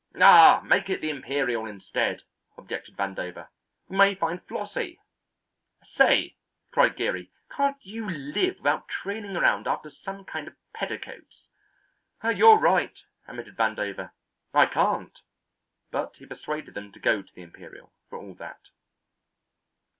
"Ah, 0.19 0.63
make 0.65 0.89
it 0.89 0.99
the 0.99 1.11
Imperial 1.11 1.67
instead," 1.67 2.23
objected 2.57 2.97
Vandover. 2.97 3.49
"We 3.87 3.95
may 3.97 4.15
find 4.15 4.41
Flossie." 4.47 4.99
"Say," 5.83 6.37
cried 6.71 6.95
Geary, 6.95 7.29
"can't 7.51 7.77
you 7.85 8.09
live 8.09 8.57
without 8.57 8.87
trailing 8.87 9.35
around 9.37 9.67
after 9.67 9.91
some 9.91 10.25
kind 10.25 10.47
of 10.47 10.55
petticoats?" 10.73 11.45
"You're 12.23 12.57
right," 12.57 12.97
admitted 13.27 13.55
Vandover, 13.55 14.09
"I 14.55 14.65
can't," 14.65 15.15
but 15.91 16.15
he 16.17 16.25
persuaded 16.25 16.73
them 16.73 16.91
to 16.93 16.99
go 16.99 17.21
to 17.21 17.33
the 17.35 17.43
Imperial 17.43 17.93
for 18.09 18.17
all 18.17 18.33
that. 18.39 18.69